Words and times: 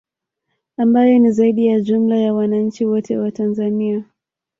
Ambayo 0.77 1.19
ni 1.19 1.31
zaidi 1.31 1.67
ya 1.67 1.79
jumla 1.81 2.15
ya 2.17 2.33
wananchi 2.33 2.85
wote 2.85 3.17
wa 3.17 3.31
Tanzania 3.31 4.03